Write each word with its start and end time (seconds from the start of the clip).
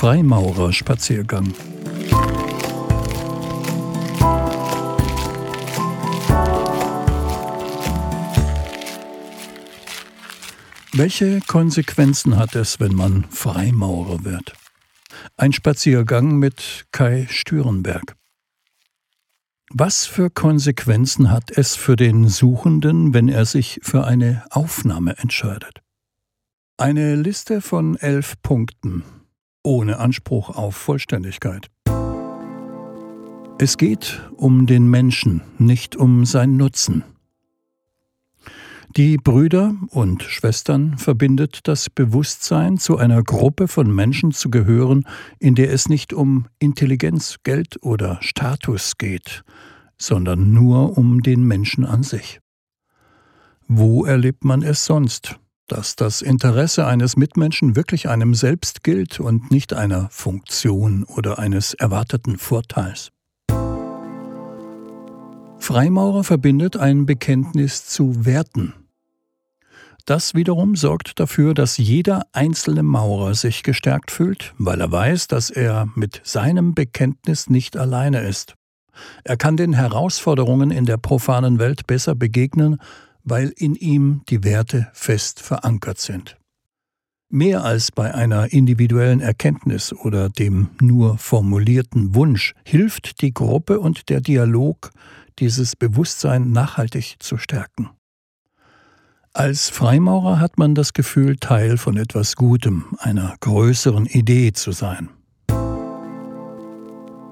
Freimaurerspaziergang. 0.00 1.52
Welche 10.94 11.40
Konsequenzen 11.46 12.38
hat 12.38 12.56
es, 12.56 12.80
wenn 12.80 12.94
man 12.94 13.24
Freimaurer 13.24 14.24
wird? 14.24 14.54
Ein 15.36 15.52
Spaziergang 15.52 16.38
mit 16.38 16.86
Kai 16.92 17.26
Stürenberg. 17.28 18.16
Was 19.68 20.06
für 20.06 20.30
Konsequenzen 20.30 21.30
hat 21.30 21.50
es 21.50 21.76
für 21.76 21.96
den 21.96 22.26
Suchenden, 22.26 23.12
wenn 23.12 23.28
er 23.28 23.44
sich 23.44 23.80
für 23.82 24.06
eine 24.06 24.46
Aufnahme 24.48 25.18
entscheidet? 25.18 25.82
Eine 26.78 27.16
Liste 27.16 27.60
von 27.60 27.96
elf 27.96 28.40
Punkten, 28.40 29.04
ohne 29.62 29.98
Anspruch 29.98 30.50
auf 30.50 30.76
Vollständigkeit. 30.76 31.68
Es 33.58 33.76
geht 33.76 34.22
um 34.36 34.66
den 34.66 34.88
Menschen, 34.88 35.42
nicht 35.58 35.94
um 35.94 36.24
sein 36.24 36.56
Nutzen. 36.56 37.04
Die 38.96 39.18
Brüder 39.18 39.74
und 39.90 40.24
Schwestern 40.24 40.98
verbindet 40.98 41.60
das 41.68 41.88
Bewusstsein, 41.90 42.76
zu 42.76 42.96
einer 42.96 43.22
Gruppe 43.22 43.68
von 43.68 43.94
Menschen 43.94 44.32
zu 44.32 44.50
gehören, 44.50 45.04
in 45.38 45.54
der 45.54 45.72
es 45.72 45.88
nicht 45.88 46.12
um 46.12 46.46
Intelligenz, 46.58 47.36
Geld 47.44 47.76
oder 47.82 48.18
Status 48.20 48.98
geht, 48.98 49.44
sondern 49.96 50.52
nur 50.52 50.98
um 50.98 51.22
den 51.22 51.44
Menschen 51.44 51.84
an 51.84 52.02
sich. 52.02 52.40
Wo 53.68 54.04
erlebt 54.04 54.44
man 54.44 54.62
es 54.62 54.84
sonst, 54.84 55.38
dass 55.70 55.96
das 55.96 56.22
Interesse 56.22 56.86
eines 56.86 57.16
Mitmenschen 57.16 57.76
wirklich 57.76 58.08
einem 58.08 58.34
selbst 58.34 58.82
gilt 58.82 59.20
und 59.20 59.50
nicht 59.50 59.72
einer 59.72 60.08
Funktion 60.10 61.04
oder 61.04 61.38
eines 61.38 61.74
erwarteten 61.74 62.38
Vorteils? 62.38 63.10
Freimaurer 65.58 66.24
verbindet 66.24 66.76
ein 66.76 67.06
Bekenntnis 67.06 67.86
zu 67.86 68.24
Werten, 68.24 68.74
das 70.10 70.34
wiederum 70.34 70.74
sorgt 70.76 71.20
dafür, 71.20 71.54
dass 71.54 71.76
jeder 71.76 72.22
einzelne 72.32 72.82
Maurer 72.82 73.34
sich 73.34 73.62
gestärkt 73.62 74.10
fühlt, 74.10 74.54
weil 74.58 74.80
er 74.80 74.90
weiß, 74.90 75.28
dass 75.28 75.50
er 75.50 75.88
mit 75.94 76.20
seinem 76.24 76.74
Bekenntnis 76.74 77.48
nicht 77.48 77.76
alleine 77.76 78.20
ist. 78.20 78.54
Er 79.24 79.36
kann 79.36 79.56
den 79.56 79.72
Herausforderungen 79.72 80.70
in 80.70 80.84
der 80.84 80.96
profanen 80.96 81.58
Welt 81.58 81.86
besser 81.86 82.14
begegnen, 82.14 82.78
weil 83.24 83.52
in 83.56 83.74
ihm 83.74 84.22
die 84.28 84.44
Werte 84.44 84.88
fest 84.92 85.40
verankert 85.40 85.98
sind. 85.98 86.36
Mehr 87.32 87.62
als 87.62 87.92
bei 87.92 88.12
einer 88.12 88.52
individuellen 88.52 89.20
Erkenntnis 89.20 89.92
oder 89.92 90.28
dem 90.28 90.70
nur 90.80 91.16
formulierten 91.16 92.14
Wunsch 92.14 92.54
hilft 92.64 93.22
die 93.22 93.32
Gruppe 93.32 93.78
und 93.78 94.08
der 94.08 94.20
Dialog, 94.20 94.90
dieses 95.38 95.76
Bewusstsein 95.76 96.50
nachhaltig 96.50 97.16
zu 97.20 97.38
stärken. 97.38 97.90
Als 99.32 99.70
Freimaurer 99.70 100.40
hat 100.40 100.58
man 100.58 100.74
das 100.74 100.92
Gefühl, 100.92 101.36
Teil 101.36 101.78
von 101.78 101.96
etwas 101.96 102.34
Gutem, 102.34 102.96
einer 102.98 103.36
größeren 103.38 104.06
Idee 104.06 104.52
zu 104.52 104.72
sein. 104.72 105.08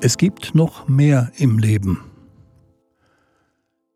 Es 0.00 0.16
gibt 0.16 0.54
noch 0.54 0.86
mehr 0.86 1.32
im 1.38 1.58
Leben. 1.58 2.07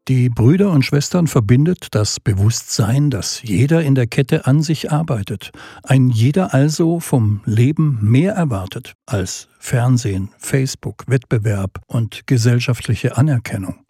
Die 0.08 0.28
Brüder 0.28 0.72
und 0.72 0.84
Schwestern 0.84 1.28
verbindet 1.28 1.86
das 1.92 2.18
Bewusstsein, 2.18 3.08
dass 3.08 3.40
jeder 3.42 3.84
in 3.84 3.94
der 3.94 4.08
Kette 4.08 4.46
an 4.46 4.60
sich 4.60 4.90
arbeitet, 4.90 5.52
ein 5.84 6.08
jeder 6.08 6.52
also 6.52 6.98
vom 6.98 7.40
Leben 7.44 7.98
mehr 8.02 8.32
erwartet 8.34 8.94
als 9.06 9.48
Fernsehen, 9.60 10.30
Facebook, 10.38 11.04
Wettbewerb 11.06 11.80
und 11.86 12.26
gesellschaftliche 12.26 13.16
Anerkennung. 13.16 13.84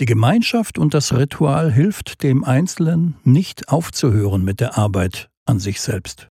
Die 0.00 0.06
Gemeinschaft 0.06 0.78
und 0.78 0.92
das 0.92 1.14
Ritual 1.14 1.72
hilft 1.72 2.22
dem 2.22 2.44
Einzelnen, 2.44 3.16
nicht 3.24 3.70
aufzuhören 3.70 4.44
mit 4.44 4.60
der 4.60 4.76
Arbeit 4.76 5.30
an 5.46 5.60
sich 5.60 5.80
selbst. 5.80 6.29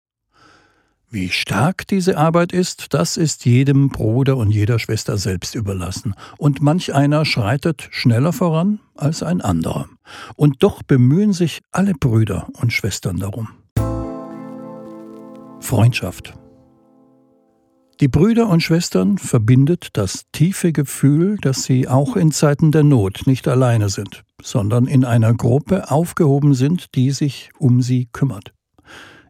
Wie 1.08 1.28
stark 1.28 1.86
diese 1.86 2.18
Arbeit 2.18 2.52
ist, 2.52 2.92
das 2.92 3.16
ist 3.16 3.44
jedem 3.44 3.90
Bruder 3.90 4.36
und 4.36 4.50
jeder 4.50 4.78
Schwester 4.78 5.18
selbst 5.18 5.54
überlassen, 5.54 6.14
und 6.36 6.60
manch 6.60 6.94
einer 6.94 7.24
schreitet 7.24 7.88
schneller 7.90 8.32
voran 8.32 8.80
als 8.94 9.22
ein 9.22 9.40
anderer. 9.40 9.88
Und 10.34 10.62
doch 10.62 10.82
bemühen 10.82 11.32
sich 11.32 11.60
alle 11.70 11.94
Brüder 11.94 12.48
und 12.60 12.72
Schwestern 12.72 13.18
darum. 13.18 13.48
Freundschaft 15.60 16.34
die 18.00 18.08
Brüder 18.08 18.50
und 18.50 18.62
Schwestern 18.62 19.16
verbindet 19.16 19.88
das 19.94 20.24
tiefe 20.30 20.72
Gefühl, 20.72 21.38
dass 21.40 21.62
sie 21.62 21.88
auch 21.88 22.14
in 22.14 22.30
Zeiten 22.30 22.70
der 22.70 22.82
Not 22.82 23.22
nicht 23.24 23.48
alleine 23.48 23.88
sind, 23.88 24.22
sondern 24.42 24.86
in 24.86 25.02
einer 25.06 25.32
Gruppe 25.32 25.90
aufgehoben 25.90 26.52
sind, 26.52 26.94
die 26.94 27.10
sich 27.10 27.48
um 27.58 27.80
sie 27.80 28.10
kümmert. 28.12 28.52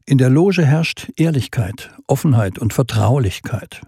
In 0.08 0.18
der 0.18 0.30
Loge 0.30 0.64
herrscht 0.64 1.10
Ehrlichkeit, 1.16 1.90
Offenheit 2.06 2.60
und 2.60 2.72
Vertraulichkeit. 2.72 3.80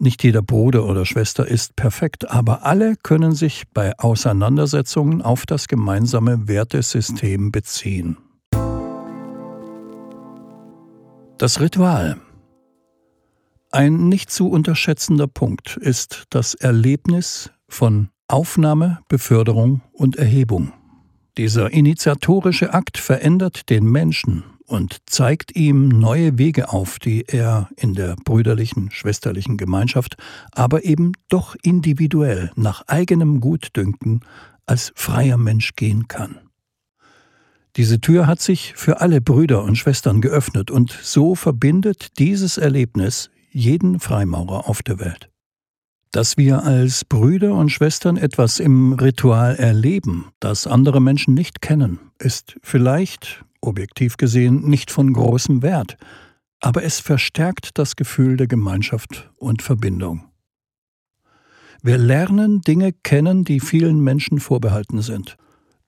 Nicht 0.00 0.24
jeder 0.24 0.42
Bruder 0.42 0.84
oder 0.84 1.06
Schwester 1.06 1.46
ist 1.46 1.76
perfekt, 1.76 2.28
aber 2.28 2.66
alle 2.66 2.96
können 2.96 3.30
sich 3.30 3.62
bei 3.72 3.96
Auseinandersetzungen 3.96 5.22
auf 5.22 5.46
das 5.46 5.68
gemeinsame 5.68 6.48
Wertesystem 6.48 7.52
beziehen. 7.52 8.16
Das 11.38 11.60
Ritual 11.60 12.16
ein 13.70 14.08
nicht 14.08 14.30
zu 14.30 14.50
unterschätzender 14.50 15.28
Punkt 15.28 15.78
ist 15.78 16.24
das 16.28 16.52
Erlebnis 16.52 17.50
von 17.68 18.10
Aufnahme, 18.28 18.98
Beförderung 19.08 19.80
und 19.92 20.16
Erhebung. 20.16 20.74
Dieser 21.38 21.72
initiatorische 21.72 22.74
Akt 22.74 22.98
verändert 22.98 23.70
den 23.70 23.84
Menschen 23.84 24.44
und 24.66 24.98
zeigt 25.06 25.56
ihm 25.56 25.88
neue 25.88 26.38
Wege 26.38 26.72
auf, 26.72 26.98
die 26.98 27.24
er 27.26 27.68
in 27.76 27.94
der 27.94 28.16
brüderlichen, 28.24 28.90
schwesterlichen 28.90 29.56
Gemeinschaft, 29.56 30.16
aber 30.52 30.84
eben 30.84 31.12
doch 31.28 31.56
individuell 31.62 32.50
nach 32.56 32.86
eigenem 32.86 33.40
Gutdünken 33.40 34.20
als 34.66 34.92
freier 34.94 35.38
Mensch 35.38 35.74
gehen 35.76 36.08
kann. 36.08 36.38
Diese 37.76 38.00
Tür 38.00 38.26
hat 38.26 38.40
sich 38.40 38.74
für 38.76 39.00
alle 39.00 39.20
Brüder 39.20 39.62
und 39.62 39.76
Schwestern 39.76 40.20
geöffnet 40.20 40.70
und 40.70 40.90
so 41.02 41.34
verbindet 41.34 42.18
dieses 42.18 42.58
Erlebnis 42.58 43.30
jeden 43.50 43.98
Freimaurer 43.98 44.68
auf 44.68 44.82
der 44.82 44.98
Welt. 44.98 45.30
Dass 46.10 46.36
wir 46.36 46.64
als 46.64 47.06
Brüder 47.06 47.54
und 47.54 47.70
Schwestern 47.70 48.18
etwas 48.18 48.60
im 48.60 48.92
Ritual 48.92 49.56
erleben, 49.56 50.26
das 50.40 50.66
andere 50.66 51.00
Menschen 51.00 51.32
nicht 51.32 51.62
kennen, 51.62 51.98
ist 52.18 52.56
vielleicht, 52.62 53.42
objektiv 53.62 54.16
gesehen, 54.16 54.68
nicht 54.68 54.90
von 54.90 55.12
großem 55.12 55.62
Wert, 55.62 55.96
aber 56.60 56.84
es 56.84 57.00
verstärkt 57.00 57.78
das 57.78 57.96
Gefühl 57.96 58.36
der 58.36 58.46
Gemeinschaft 58.46 59.30
und 59.36 59.62
Verbindung. 59.62 60.24
Wir 61.82 61.98
lernen 61.98 62.60
Dinge 62.60 62.92
kennen, 62.92 63.44
die 63.44 63.58
vielen 63.58 64.00
Menschen 64.00 64.38
vorbehalten 64.38 65.02
sind. 65.02 65.36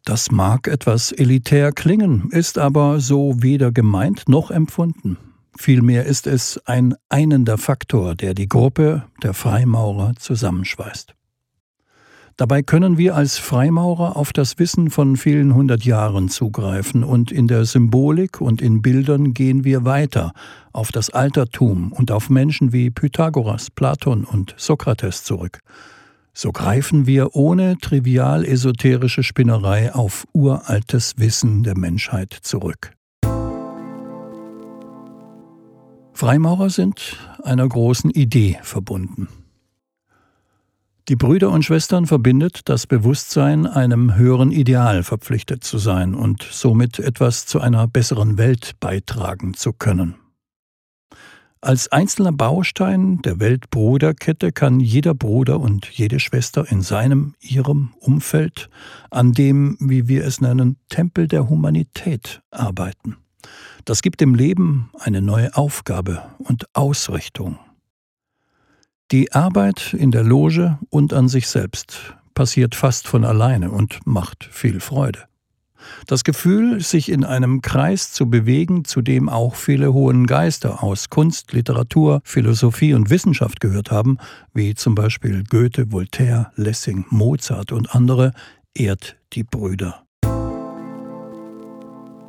Das 0.04 0.30
mag 0.30 0.66
etwas 0.66 1.12
elitär 1.12 1.72
klingen, 1.72 2.28
ist 2.30 2.58
aber 2.58 3.00
so 3.00 3.42
weder 3.42 3.70
gemeint 3.70 4.28
noch 4.28 4.50
empfunden. 4.50 5.16
Vielmehr 5.56 6.04
ist 6.04 6.26
es 6.26 6.58
ein 6.66 6.94
einender 7.08 7.58
Faktor, 7.58 8.16
der 8.16 8.34
die 8.34 8.48
Gruppe 8.48 9.04
der 9.22 9.34
Freimaurer 9.34 10.14
zusammenschweißt. 10.16 11.14
Dabei 12.36 12.62
können 12.62 12.98
wir 12.98 13.14
als 13.14 13.38
Freimaurer 13.38 14.16
auf 14.16 14.32
das 14.32 14.58
Wissen 14.58 14.90
von 14.90 15.16
vielen 15.16 15.54
hundert 15.54 15.84
Jahren 15.84 16.28
zugreifen 16.28 17.04
und 17.04 17.30
in 17.30 17.46
der 17.46 17.64
Symbolik 17.64 18.40
und 18.40 18.60
in 18.60 18.82
Bildern 18.82 19.34
gehen 19.34 19.62
wir 19.62 19.84
weiter 19.84 20.32
auf 20.72 20.90
das 20.90 21.10
Altertum 21.10 21.92
und 21.92 22.10
auf 22.10 22.30
Menschen 22.30 22.72
wie 22.72 22.90
Pythagoras, 22.90 23.70
Platon 23.70 24.24
und 24.24 24.52
Sokrates 24.56 25.22
zurück. 25.22 25.60
So 26.32 26.50
greifen 26.50 27.06
wir 27.06 27.36
ohne 27.36 27.78
trivial 27.78 28.44
esoterische 28.44 29.22
Spinnerei 29.22 29.94
auf 29.94 30.24
uraltes 30.32 31.14
Wissen 31.16 31.62
der 31.62 31.78
Menschheit 31.78 32.32
zurück. 32.32 32.90
Freimaurer 36.14 36.70
sind 36.70 37.16
einer 37.44 37.68
großen 37.68 38.10
Idee 38.10 38.58
verbunden. 38.62 39.28
Die 41.08 41.16
Brüder 41.16 41.50
und 41.50 41.62
Schwestern 41.62 42.06
verbindet 42.06 42.62
das 42.64 42.86
Bewusstsein, 42.86 43.66
einem 43.66 44.16
höheren 44.16 44.50
Ideal 44.50 45.02
verpflichtet 45.02 45.62
zu 45.62 45.76
sein 45.76 46.14
und 46.14 46.42
somit 46.42 46.98
etwas 46.98 47.44
zu 47.44 47.60
einer 47.60 47.86
besseren 47.86 48.38
Welt 48.38 48.72
beitragen 48.80 49.52
zu 49.52 49.74
können. 49.74 50.14
Als 51.60 51.92
einzelner 51.92 52.32
Baustein 52.32 53.20
der 53.20 53.38
Weltbruderkette 53.38 54.52
kann 54.52 54.80
jeder 54.80 55.14
Bruder 55.14 55.60
und 55.60 55.86
jede 55.90 56.20
Schwester 56.20 56.70
in 56.70 56.80
seinem, 56.80 57.34
ihrem 57.38 57.92
Umfeld 58.00 58.70
an 59.10 59.32
dem, 59.32 59.76
wie 59.80 60.08
wir 60.08 60.24
es 60.24 60.40
nennen, 60.40 60.78
Tempel 60.88 61.28
der 61.28 61.50
Humanität 61.50 62.40
arbeiten. 62.50 63.18
Das 63.84 64.00
gibt 64.00 64.22
dem 64.22 64.34
Leben 64.34 64.90
eine 64.98 65.20
neue 65.20 65.54
Aufgabe 65.54 66.22
und 66.38 66.64
Ausrichtung. 66.72 67.58
Die 69.14 69.30
Arbeit 69.30 69.94
in 69.96 70.10
der 70.10 70.24
Loge 70.24 70.76
und 70.90 71.12
an 71.12 71.28
sich 71.28 71.46
selbst 71.46 72.16
passiert 72.34 72.74
fast 72.74 73.06
von 73.06 73.24
alleine 73.24 73.70
und 73.70 74.00
macht 74.04 74.42
viel 74.42 74.80
Freude. 74.80 75.20
Das 76.08 76.24
Gefühl, 76.24 76.80
sich 76.80 77.12
in 77.12 77.22
einem 77.22 77.62
Kreis 77.62 78.10
zu 78.10 78.28
bewegen, 78.28 78.84
zu 78.84 79.02
dem 79.02 79.28
auch 79.28 79.54
viele 79.54 79.92
hohen 79.92 80.26
Geister 80.26 80.82
aus 80.82 81.10
Kunst, 81.10 81.52
Literatur, 81.52 82.22
Philosophie 82.24 82.92
und 82.92 83.08
Wissenschaft 83.08 83.60
gehört 83.60 83.92
haben, 83.92 84.18
wie 84.52 84.74
zum 84.74 84.96
Beispiel 84.96 85.44
Goethe, 85.44 85.92
Voltaire, 85.92 86.50
Lessing, 86.56 87.04
Mozart 87.08 87.70
und 87.70 87.94
andere, 87.94 88.32
ehrt 88.74 89.16
die 89.34 89.44
Brüder. 89.44 90.02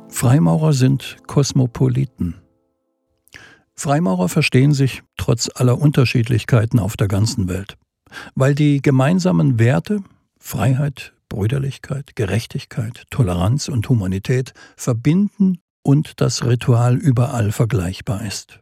Freimaurer 0.08 0.72
sind 0.72 1.16
Kosmopoliten. 1.26 2.45
Freimaurer 3.78 4.28
verstehen 4.28 4.72
sich 4.72 5.02
trotz 5.16 5.50
aller 5.54 5.78
Unterschiedlichkeiten 5.78 6.78
auf 6.78 6.96
der 6.96 7.08
ganzen 7.08 7.48
Welt, 7.48 7.76
weil 8.34 8.54
die 8.54 8.80
gemeinsamen 8.80 9.58
Werte 9.58 10.02
Freiheit, 10.38 11.12
Brüderlichkeit, 11.28 12.16
Gerechtigkeit, 12.16 13.04
Toleranz 13.10 13.68
und 13.68 13.88
Humanität 13.88 14.54
verbinden 14.76 15.58
und 15.82 16.20
das 16.20 16.44
Ritual 16.44 16.96
überall 16.96 17.52
vergleichbar 17.52 18.24
ist. 18.24 18.60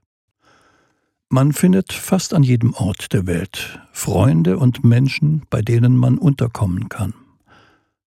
Man 1.28 1.52
findet 1.52 1.92
fast 1.92 2.34
an 2.34 2.42
jedem 2.42 2.74
Ort 2.74 3.12
der 3.12 3.26
Welt 3.26 3.80
Freunde 3.92 4.58
und 4.58 4.84
Menschen, 4.84 5.42
bei 5.50 5.62
denen 5.62 5.96
man 5.96 6.18
unterkommen 6.18 6.88
kann. 6.88 7.14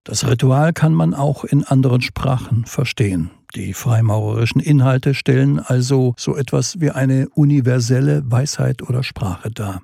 Das 0.07 0.25
Ritual 0.25 0.71
kann 0.71 0.93
man 0.93 1.13
auch 1.13 1.43
in 1.43 1.65
anderen 1.65 1.99
Sprachen 1.99 2.63
verstehen. 2.63 3.29
Die 3.55 3.73
freimaurerischen 3.73 4.61
Inhalte 4.61 5.13
stellen 5.13 5.59
also 5.59 6.13
so 6.15 6.37
etwas 6.37 6.79
wie 6.79 6.91
eine 6.91 7.27
universelle 7.35 8.23
Weisheit 8.25 8.81
oder 8.81 9.03
Sprache 9.03 9.51
dar. 9.51 9.81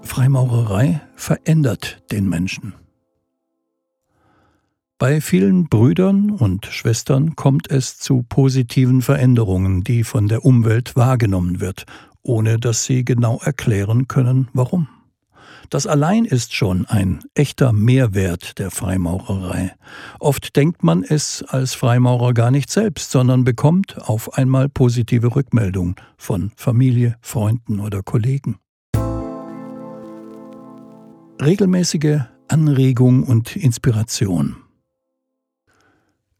Freimaurerei 0.00 1.02
verändert 1.14 2.02
den 2.10 2.26
Menschen. 2.26 2.72
Bei 4.96 5.20
vielen 5.20 5.68
Brüdern 5.68 6.30
und 6.30 6.64
Schwestern 6.64 7.36
kommt 7.36 7.70
es 7.70 7.98
zu 7.98 8.22
positiven 8.26 9.02
Veränderungen, 9.02 9.84
die 9.84 10.04
von 10.04 10.26
der 10.26 10.46
Umwelt 10.46 10.96
wahrgenommen 10.96 11.60
wird, 11.60 11.84
ohne 12.22 12.58
dass 12.58 12.84
sie 12.84 13.04
genau 13.04 13.40
erklären 13.44 14.08
können, 14.08 14.48
warum. 14.54 14.88
Das 15.70 15.86
allein 15.86 16.24
ist 16.24 16.52
schon 16.52 16.84
ein 16.86 17.20
echter 17.34 17.72
Mehrwert 17.72 18.58
der 18.58 18.72
Freimaurerei. 18.72 19.72
Oft 20.18 20.56
denkt 20.56 20.82
man 20.82 21.04
es 21.04 21.44
als 21.46 21.74
Freimaurer 21.74 22.34
gar 22.34 22.50
nicht 22.50 22.70
selbst, 22.70 23.12
sondern 23.12 23.44
bekommt 23.44 23.96
auf 23.96 24.34
einmal 24.34 24.68
positive 24.68 25.36
Rückmeldungen 25.36 25.94
von 26.16 26.50
Familie, 26.56 27.16
Freunden 27.20 27.78
oder 27.78 28.02
Kollegen. 28.02 28.58
Regelmäßige 31.40 32.22
Anregung 32.48 33.22
und 33.22 33.54
Inspiration. 33.54 34.56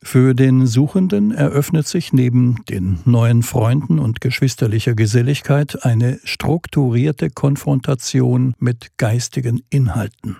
Für 0.02 0.35
den 0.35 0.67
Suchenden 0.67 1.31
eröffnet 1.31 1.87
sich 1.87 2.12
neben 2.12 2.64
den 2.69 3.00
neuen 3.05 3.43
Freunden 3.43 3.99
und 3.99 4.20
geschwisterlicher 4.20 4.94
Geselligkeit 4.94 5.85
eine 5.85 6.19
strukturierte 6.25 7.29
Konfrontation 7.31 8.55
mit 8.58 8.97
geistigen 8.97 9.62
Inhalten. 9.69 10.38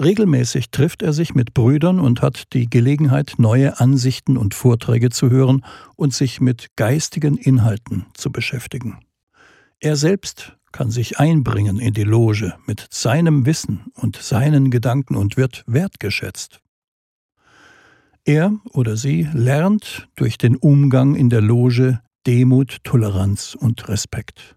Regelmäßig 0.00 0.70
trifft 0.70 1.02
er 1.02 1.12
sich 1.12 1.34
mit 1.34 1.52
Brüdern 1.52 2.00
und 2.00 2.22
hat 2.22 2.54
die 2.54 2.68
Gelegenheit, 2.68 3.34
neue 3.36 3.78
Ansichten 3.78 4.38
und 4.38 4.54
Vorträge 4.54 5.10
zu 5.10 5.28
hören 5.28 5.64
und 5.96 6.14
sich 6.14 6.40
mit 6.40 6.68
geistigen 6.76 7.36
Inhalten 7.36 8.06
zu 8.14 8.32
beschäftigen. 8.32 9.00
Er 9.80 9.96
selbst 9.96 10.56
kann 10.72 10.90
sich 10.90 11.18
einbringen 11.18 11.78
in 11.78 11.92
die 11.92 12.04
Loge 12.04 12.54
mit 12.66 12.86
seinem 12.90 13.44
Wissen 13.44 13.92
und 13.94 14.16
seinen 14.16 14.70
Gedanken 14.70 15.14
und 15.14 15.36
wird 15.36 15.62
wertgeschätzt. 15.66 16.62
Er 18.24 18.52
oder 18.72 18.96
sie 18.96 19.28
lernt 19.32 20.08
durch 20.14 20.38
den 20.38 20.54
Umgang 20.54 21.16
in 21.16 21.28
der 21.28 21.40
Loge 21.40 22.00
Demut, 22.24 22.78
Toleranz 22.84 23.56
und 23.58 23.88
Respekt. 23.88 24.56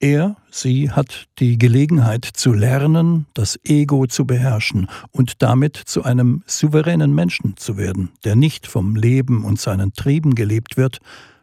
Er, 0.00 0.36
sie 0.50 0.90
hat 0.90 1.26
die 1.38 1.58
Gelegenheit 1.58 2.24
zu 2.24 2.52
lernen, 2.52 3.26
das 3.34 3.58
Ego 3.64 4.06
zu 4.06 4.26
beherrschen 4.26 4.88
und 5.12 5.42
damit 5.42 5.76
zu 5.76 6.02
einem 6.02 6.42
souveränen 6.46 7.14
Menschen 7.14 7.56
zu 7.56 7.76
werden, 7.76 8.10
der 8.24 8.34
nicht 8.34 8.66
vom 8.66 8.96
Leben 8.96 9.44
und 9.44 9.60
seinen 9.60 9.92
Trieben 9.92 10.34
gelebt 10.34 10.76
wird, 10.76 10.98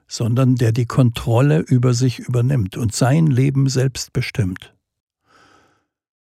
sondern 0.07 0.56
der 0.56 0.74
die 0.74 0.86
Kontrolle 0.86 1.60
über 1.60 1.94
sich 1.94 2.19
übernimmt 2.19 2.75
und 2.75 2.94
sein 2.94 3.28
Leben 3.28 3.69
selbst 3.69 4.12
bestimmt. 4.12 4.75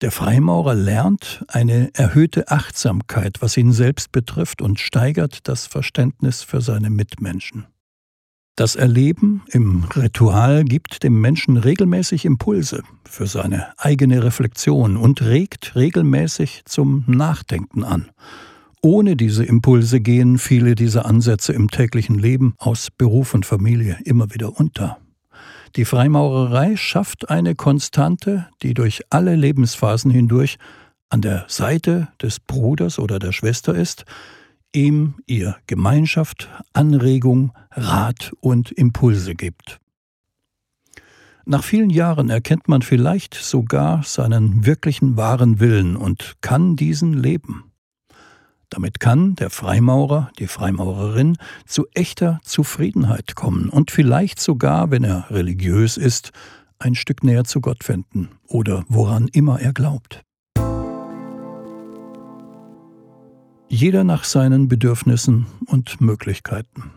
Der 0.01 0.11
Freimaurer 0.11 0.75
lernt 0.75 1.43
eine 1.47 1.89
erhöhte 1.95 2.49
Achtsamkeit, 2.49 3.41
was 3.41 3.57
ihn 3.57 3.71
selbst 3.71 4.11
betrifft, 4.11 4.61
und 4.61 4.79
steigert 4.79 5.47
das 5.47 5.65
Verständnis 5.65 6.43
für 6.43 6.61
seine 6.61 6.91
Mitmenschen. 6.91 7.65
Das 8.55 8.75
Erleben 8.75 9.43
im 9.49 9.83
Ritual 9.95 10.63
gibt 10.63 11.03
dem 11.03 11.19
Menschen 11.21 11.57
regelmäßig 11.57 12.25
Impulse 12.25 12.83
für 13.05 13.27
seine 13.27 13.73
eigene 13.77 14.23
Reflexion 14.23 14.97
und 14.97 15.21
regt 15.21 15.75
regelmäßig 15.75 16.63
zum 16.65 17.03
Nachdenken 17.07 17.83
an, 17.83 18.11
ohne 18.81 19.15
diese 19.15 19.43
Impulse 19.43 19.99
gehen 19.99 20.37
viele 20.37 20.75
dieser 20.75 21.05
Ansätze 21.05 21.53
im 21.53 21.69
täglichen 21.69 22.17
Leben 22.17 22.53
aus 22.57 22.89
Beruf 22.89 23.33
und 23.33 23.45
Familie 23.45 23.97
immer 24.05 24.33
wieder 24.33 24.59
unter. 24.59 24.99
Die 25.77 25.85
Freimaurerei 25.85 26.75
schafft 26.75 27.29
eine 27.29 27.53
Konstante, 27.53 28.47
die 28.63 28.73
durch 28.73 29.03
alle 29.11 29.35
Lebensphasen 29.35 30.09
hindurch 30.09 30.57
an 31.09 31.21
der 31.21 31.45
Seite 31.49 32.07
des 32.19 32.39
Bruders 32.39 32.97
oder 32.97 33.19
der 33.19 33.31
Schwester 33.31 33.75
ist, 33.75 34.05
ihm 34.73 35.19
ihr 35.27 35.55
Gemeinschaft, 35.67 36.49
Anregung, 36.73 37.53
Rat 37.69 38.31
und 38.39 38.71
Impulse 38.71 39.35
gibt. 39.35 39.79
Nach 41.45 41.63
vielen 41.63 41.91
Jahren 41.91 42.31
erkennt 42.31 42.67
man 42.67 42.81
vielleicht 42.81 43.35
sogar 43.35 44.01
seinen 44.01 44.65
wirklichen 44.65 45.15
wahren 45.15 45.59
Willen 45.59 45.95
und 45.95 46.37
kann 46.41 46.75
diesen 46.75 47.13
leben. 47.13 47.66
Damit 48.69 48.99
kann 48.99 49.35
der 49.35 49.49
Freimaurer, 49.49 50.29
die 50.39 50.47
Freimaurerin 50.47 51.37
zu 51.65 51.85
echter 51.93 52.39
Zufriedenheit 52.43 53.35
kommen 53.35 53.69
und 53.69 53.91
vielleicht 53.91 54.41
sogar, 54.41 54.91
wenn 54.91 55.03
er 55.03 55.31
religiös 55.31 55.95
ist, 55.95 56.31
ein 56.79 56.93
Stück 56.93 57.23
näher 57.23 57.45
zu 57.45 57.61
Gott 57.61 57.83
finden 57.83 58.29
oder 58.47 58.83
woran 58.89 59.29
immer 59.29 59.59
er 59.59 59.73
glaubt. 59.73 60.23
Jeder 63.69 64.03
nach 64.03 64.23
seinen 64.23 64.67
Bedürfnissen 64.67 65.45
und 65.65 65.99
Möglichkeiten. 65.99 66.91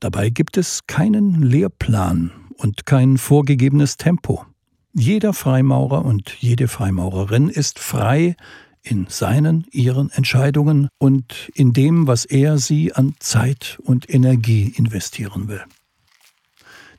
Dabei 0.00 0.30
gibt 0.30 0.56
es 0.56 0.86
keinen 0.86 1.42
Lehrplan 1.42 2.30
und 2.56 2.86
kein 2.86 3.18
vorgegebenes 3.18 3.98
Tempo. 3.98 4.46
Jeder 4.94 5.32
Freimaurer 5.34 6.04
und 6.04 6.34
jede 6.38 6.66
Freimaurerin 6.66 7.48
ist 7.48 7.78
frei, 7.78 8.36
in 8.82 9.06
seinen, 9.08 9.66
ihren 9.70 10.10
Entscheidungen 10.10 10.88
und 10.98 11.50
in 11.54 11.72
dem, 11.72 12.06
was 12.06 12.24
er 12.24 12.58
sie 12.58 12.92
an 12.92 13.14
Zeit 13.18 13.78
und 13.82 14.12
Energie 14.12 14.72
investieren 14.76 15.48
will. 15.48 15.62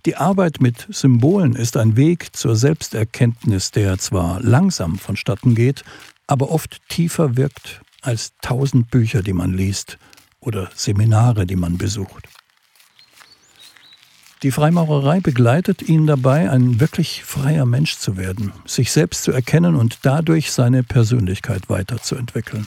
Die 0.05 0.15
Arbeit 0.15 0.61
mit 0.61 0.87
Symbolen 0.89 1.55
ist 1.55 1.77
ein 1.77 1.95
Weg 1.95 2.35
zur 2.35 2.55
Selbsterkenntnis, 2.55 3.69
der 3.69 3.99
zwar 3.99 4.41
langsam 4.41 4.97
vonstatten 4.97 5.53
geht, 5.53 5.83
aber 6.25 6.49
oft 6.49 6.81
tiefer 6.89 7.37
wirkt 7.37 7.81
als 8.01 8.33
tausend 8.41 8.89
Bücher, 8.89 9.21
die 9.21 9.33
man 9.33 9.53
liest 9.53 9.99
oder 10.39 10.69
Seminare, 10.73 11.45
die 11.45 11.55
man 11.55 11.77
besucht. 11.77 12.27
Die 14.43 14.49
Freimaurerei 14.49 15.19
begleitet 15.19 15.83
ihn 15.83 16.07
dabei, 16.07 16.49
ein 16.49 16.79
wirklich 16.79 17.23
freier 17.23 17.67
Mensch 17.67 17.97
zu 17.97 18.17
werden, 18.17 18.51
sich 18.65 18.91
selbst 18.91 19.21
zu 19.21 19.31
erkennen 19.31 19.75
und 19.75 19.99
dadurch 20.01 20.51
seine 20.51 20.81
Persönlichkeit 20.81 21.69
weiterzuentwickeln. 21.69 22.65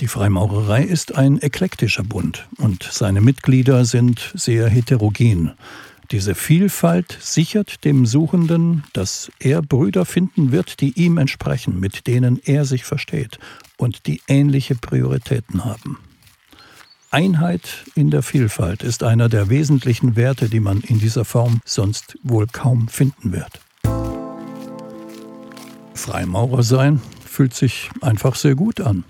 Die 0.00 0.06
Freimaurerei 0.06 0.82
ist 0.84 1.14
ein 1.14 1.42
eklektischer 1.42 2.04
Bund 2.04 2.48
und 2.56 2.88
seine 2.90 3.20
Mitglieder 3.20 3.84
sind 3.84 4.32
sehr 4.34 4.66
heterogen. 4.68 5.52
Diese 6.10 6.34
Vielfalt 6.34 7.18
sichert 7.20 7.84
dem 7.84 8.06
Suchenden, 8.06 8.84
dass 8.94 9.30
er 9.38 9.60
Brüder 9.60 10.06
finden 10.06 10.52
wird, 10.52 10.80
die 10.80 10.92
ihm 10.98 11.18
entsprechen, 11.18 11.78
mit 11.78 12.06
denen 12.06 12.40
er 12.42 12.64
sich 12.64 12.84
versteht 12.84 13.38
und 13.76 14.06
die 14.06 14.22
ähnliche 14.26 14.74
Prioritäten 14.74 15.66
haben. 15.66 15.98
Einheit 17.10 17.84
in 17.94 18.10
der 18.10 18.22
Vielfalt 18.22 18.82
ist 18.82 19.02
einer 19.02 19.28
der 19.28 19.48
wesentlichen 19.48 20.16
Werte, 20.16 20.48
die 20.48 20.60
man 20.60 20.80
in 20.80 20.98
dieser 20.98 21.24
Form 21.24 21.60
sonst 21.64 22.18
wohl 22.22 22.46
kaum 22.46 22.88
finden 22.88 23.32
wird. 23.32 23.60
Freimaurer 25.94 26.62
sein 26.62 27.00
fühlt 27.24 27.54
sich 27.54 27.90
einfach 28.02 28.34
sehr 28.34 28.54
gut 28.54 28.80
an. 28.80 29.04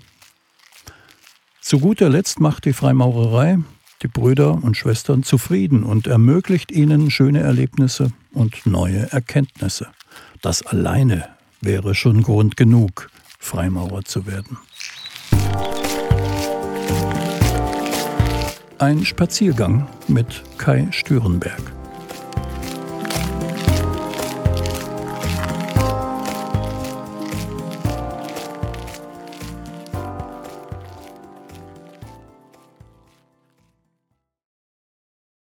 Zu 1.61 1.79
guter 1.79 2.09
Letzt 2.09 2.39
macht 2.39 2.65
die 2.65 2.73
Freimaurerei 2.73 3.59
die 4.01 4.07
Brüder 4.07 4.53
und 4.63 4.77
Schwestern 4.77 5.23
zufrieden 5.23 5.83
und 5.83 6.07
ermöglicht 6.07 6.71
ihnen 6.71 7.11
schöne 7.11 7.39
Erlebnisse 7.39 8.11
und 8.31 8.65
neue 8.65 9.11
Erkenntnisse. 9.11 9.87
Das 10.41 10.65
alleine 10.65 11.27
wäre 11.61 11.95
schon 11.95 12.23
Grund 12.23 12.55
genug, 12.55 13.09
Freimaurer 13.39 14.03
zu 14.03 14.25
werden. 14.25 14.57
Ein 18.81 19.03
Spaziergang 19.03 19.89
mit 20.07 20.41
Kai 20.57 20.87
Stürenberg. 20.91 21.78